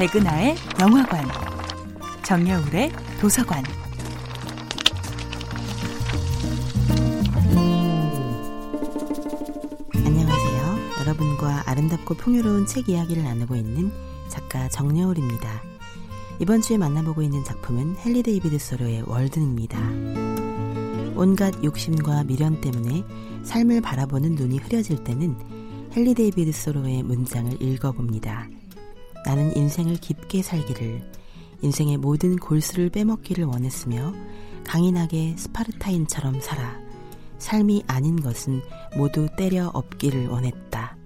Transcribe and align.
백은하의 0.00 0.56
영화관, 0.80 1.28
정여울의 2.24 2.90
도서관. 3.20 3.62
안녕하세요. 9.94 10.78
여러분과 11.00 11.64
아름답고 11.66 12.14
풍요로운 12.14 12.64
책 12.64 12.88
이야기를 12.88 13.24
나누고 13.24 13.56
있는 13.56 13.92
작가 14.30 14.70
정여울입니다. 14.70 15.62
이번 16.38 16.62
주에 16.62 16.78
만나보고 16.78 17.20
있는 17.20 17.44
작품은 17.44 17.96
헨리 17.98 18.22
데이비드 18.22 18.58
소로의 18.58 19.02
월든입니다. 19.06 19.78
온갖 21.14 21.62
욕심과 21.62 22.24
미련 22.24 22.62
때문에 22.62 23.04
삶을 23.42 23.82
바라보는 23.82 24.34
눈이 24.34 24.60
흐려질 24.60 25.04
때는 25.04 25.36
헨리 25.94 26.14
데이비드 26.14 26.52
소로의 26.52 27.02
문장을 27.02 27.60
읽어봅니다. 27.60 28.48
나는 29.24 29.56
인생을 29.56 29.96
깊게 29.96 30.42
살기를, 30.42 31.10
인생의 31.62 31.98
모든 31.98 32.36
골수를 32.36 32.90
빼먹기를 32.90 33.44
원했으며 33.44 34.14
강인하게 34.64 35.36
스파르타인처럼 35.36 36.40
살아 36.40 36.78
삶이 37.38 37.84
아닌 37.86 38.20
것은 38.20 38.62
모두 38.96 39.28
때려 39.36 39.70
엎기를 39.72 40.28
원했다. 40.28 40.96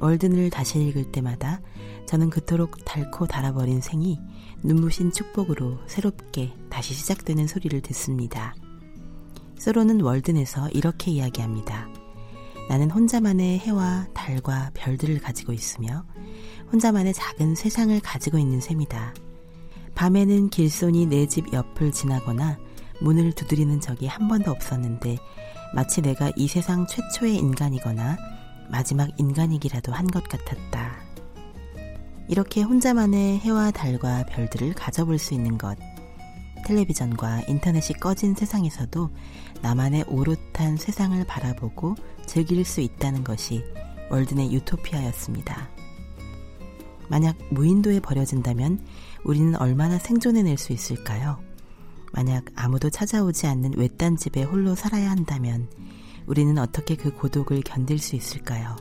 월든을 0.00 0.50
다시 0.50 0.80
읽을 0.80 1.12
때마다 1.12 1.60
저는 2.06 2.30
그토록 2.30 2.84
닳고 2.84 3.26
닳아버린 3.26 3.80
생이 3.80 4.18
눈부신 4.62 5.12
축복으로 5.12 5.78
새롭게 5.86 6.52
다시 6.68 6.94
시작되는 6.94 7.46
소리를 7.46 7.80
듣습니다. 7.82 8.54
소로는 9.58 10.00
월든에서 10.00 10.70
이렇게 10.70 11.10
이야기합니다. 11.12 11.88
나는 12.68 12.90
혼자만의 12.90 13.58
해와 13.58 14.08
달과 14.14 14.70
별들을 14.74 15.20
가지고 15.20 15.52
있으며 15.52 16.04
혼자만의 16.74 17.14
작은 17.14 17.54
세상을 17.54 18.00
가지고 18.00 18.36
있는 18.38 18.60
셈이다. 18.60 19.14
밤에는 19.94 20.50
길손이 20.50 21.06
내 21.06 21.24
집 21.28 21.52
옆을 21.52 21.92
지나거나 21.92 22.58
문을 23.00 23.32
두드리는 23.32 23.80
적이 23.80 24.08
한 24.08 24.26
번도 24.26 24.50
없었는데 24.50 25.16
마치 25.72 26.02
내가 26.02 26.32
이 26.34 26.48
세상 26.48 26.84
최초의 26.88 27.36
인간이거나 27.36 28.16
마지막 28.68 29.08
인간이기라도 29.20 29.92
한 29.92 30.08
것 30.08 30.24
같았다. 30.24 30.96
이렇게 32.26 32.62
혼자만의 32.62 33.38
해와 33.38 33.70
달과 33.70 34.26
별들을 34.26 34.74
가져볼 34.74 35.18
수 35.18 35.34
있는 35.34 35.56
것. 35.58 35.78
텔레비전과 36.66 37.42
인터넷이 37.46 38.00
꺼진 38.00 38.34
세상에서도 38.34 39.10
나만의 39.62 40.06
오롯한 40.08 40.76
세상을 40.78 41.24
바라보고 41.24 41.94
즐길 42.26 42.64
수 42.64 42.80
있다는 42.80 43.22
것이 43.22 43.62
월든의 44.10 44.52
유토피아였습니다. 44.52 45.73
만약 47.08 47.36
무인도에 47.50 48.00
버려진다면 48.00 48.80
우리는 49.24 49.54
얼마나 49.56 49.98
생존해낼 49.98 50.58
수 50.58 50.72
있을까요? 50.72 51.38
만약 52.12 52.44
아무도 52.54 52.90
찾아오지 52.90 53.46
않는 53.46 53.74
외딴 53.76 54.16
집에 54.16 54.42
홀로 54.44 54.74
살아야 54.74 55.10
한다면 55.10 55.68
우리는 56.26 56.56
어떻게 56.58 56.94
그 56.94 57.14
고독을 57.14 57.62
견딜 57.62 57.98
수 57.98 58.16
있을까요? 58.16 58.76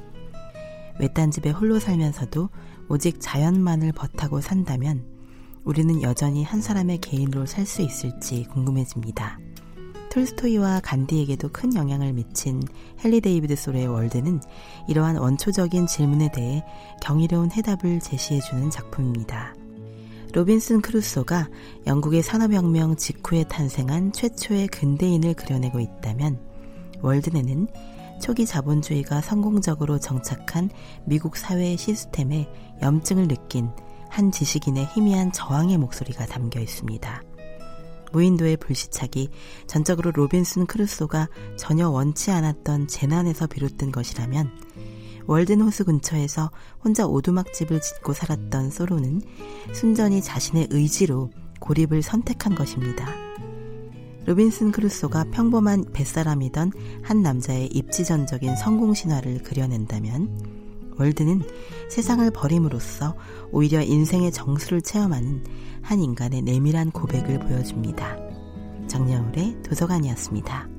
외딴 0.99 1.31
집에 1.31 1.49
홀로 1.49 1.79
살면서도 1.79 2.49
오직 2.89 3.17
자연만을 3.19 3.91
벗하고 3.94 4.42
산다면 4.41 5.05
우리는 5.63 6.01
여전히 6.01 6.44
한 6.44 6.61
사람의 6.61 6.99
개인으로 6.99 7.45
살 7.45 7.66
수 7.66 7.81
있을지 7.81 8.44
궁금해집니다. 8.51 9.39
톨스토이와 10.14 10.81
간디에게도 10.81 11.50
큰 11.50 11.73
영향을 11.73 12.14
미친 12.14 12.61
헨리 13.03 13.19
데이비드 13.19 13.56
소로의 13.56 13.88
월든은 13.88 14.42
이러한 14.88 15.17
원초적인 15.17 15.88
질문에 15.88 16.30
대해 16.31 16.64
경이로운 17.02 17.52
해답을 17.52 18.00
제시해주는 18.00 18.69
작품입니다. 18.69 19.56
로빈슨 20.34 20.81
크루소가 20.81 21.50
영국의 21.88 22.22
산업혁명 22.22 22.96
직후에 22.96 23.46
탄생한 23.46 24.12
최초의 24.12 24.68
근대인을 24.68 25.34
그려내고 25.34 25.79
있다면 25.79 26.40
월든에는 27.01 27.68
초기 28.22 28.45
자본주의가 28.45 29.22
성공적으로 29.22 29.97
정착한 29.97 30.69
미국 31.06 31.38
사회의 31.38 31.75
시스템에 31.75 32.47
염증을 32.84 33.28
느낀 33.28 33.72
한 34.09 34.31
지식인의 34.31 34.85
희미한 34.94 35.31
저항의 35.31 35.80
목소리가 35.80 36.28
담겨 36.28 36.59
있습니다. 36.59 37.32
무인도의 38.13 38.57
불시착이 38.57 39.29
전적으로 39.68 40.12
로빈슨 40.12 40.68
크루소가 40.68 41.28
전혀 41.57 41.90
원치 41.90 42.31
않았던 42.31 42.88
재난에서 42.88 43.47
비롯된 43.47 43.91
것이라면 43.91 44.50
월든 45.25 45.62
호수 45.62 45.85
근처에서 45.85 46.51
혼자 46.84 47.06
오두막집을 47.06 47.81
짓고 47.81 48.13
살았던 48.13 48.72
소로는 48.72 49.22
순전히 49.74 50.22
자신의 50.22 50.68
의지로 50.69 51.31
고립을 51.59 52.01
선택한 52.01 52.56
것입니다. 52.56 53.07
로빈슨 54.25 54.72
크루소가 54.72 55.25
평범한 55.31 55.85
뱃사람이던 55.91 56.72
한 57.03 57.22
남자의 57.22 57.68
입지전적인 57.68 58.56
성공 58.56 58.94
신화를 58.94 59.44
그려낸다면 59.44 60.53
월든은 60.97 61.41
세상을 61.90 62.30
버림으로써 62.31 63.16
오히려 63.52 63.81
인생의 63.81 64.31
정수를 64.31 64.81
체험하는 64.81 65.44
한 65.81 66.00
인간의 66.00 66.42
내밀한 66.42 66.92
고백을 66.92 67.40
보여줍니다. 67.40 68.18
정여울의 68.88 69.62
도서관이었습니다. 69.64 70.72